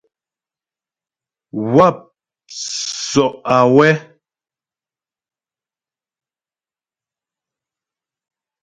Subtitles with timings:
[1.73, 1.97] Wáp
[3.11, 3.25] sɔ'
[3.57, 3.91] awɛ́.